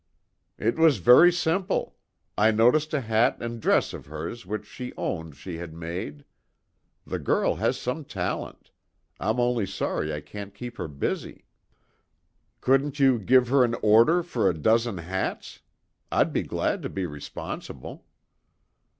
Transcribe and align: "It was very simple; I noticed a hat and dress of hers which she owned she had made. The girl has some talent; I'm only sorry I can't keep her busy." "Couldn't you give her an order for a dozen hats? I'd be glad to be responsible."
"It 0.57 0.79
was 0.79 0.97
very 0.97 1.31
simple; 1.31 1.95
I 2.35 2.49
noticed 2.49 2.91
a 2.91 3.01
hat 3.01 3.37
and 3.39 3.61
dress 3.61 3.93
of 3.93 4.07
hers 4.07 4.47
which 4.47 4.65
she 4.65 4.93
owned 4.97 5.35
she 5.37 5.57
had 5.59 5.75
made. 5.75 6.25
The 7.05 7.19
girl 7.19 7.57
has 7.57 7.77
some 7.79 8.05
talent; 8.05 8.71
I'm 9.19 9.39
only 9.39 9.67
sorry 9.67 10.11
I 10.11 10.21
can't 10.21 10.55
keep 10.55 10.77
her 10.77 10.87
busy." 10.87 11.45
"Couldn't 12.61 12.99
you 12.99 13.19
give 13.19 13.49
her 13.49 13.63
an 13.63 13.75
order 13.83 14.23
for 14.23 14.49
a 14.49 14.55
dozen 14.57 14.97
hats? 14.97 15.59
I'd 16.11 16.33
be 16.33 16.41
glad 16.41 16.81
to 16.81 16.89
be 16.89 17.05
responsible." 17.05 18.03